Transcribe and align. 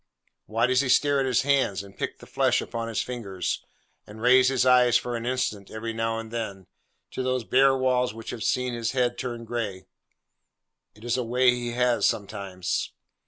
Why 0.47 0.65
does 0.65 0.81
he 0.81 0.89
stare 0.89 1.19
at 1.19 1.27
his 1.27 1.43
hands, 1.43 1.83
and 1.83 1.95
pick 1.95 2.17
the 2.17 2.25
flesh 2.25 2.59
upon 2.59 2.87
his 2.87 3.03
fingers, 3.03 3.63
and 4.07 4.19
raise 4.19 4.47
his 4.47 4.65
eyes 4.65 4.97
for 4.97 5.15
an 5.15 5.27
instant, 5.27 5.69
every 5.69 5.93
now 5.93 6.17
and 6.17 6.31
then, 6.31 6.65
to 7.11 7.21
those 7.21 7.43
bare 7.43 7.77
walls 7.77 8.11
which 8.11 8.31
have 8.31 8.43
seen 8.43 8.73
his 8.73 8.93
head 8.93 9.15
turn 9.19 9.45
grey? 9.45 9.85
It 10.95 11.03
is 11.03 11.17
a 11.17 11.23
way 11.23 11.51
he 11.51 11.73
has 11.73 12.07
sometimes. 12.07 12.93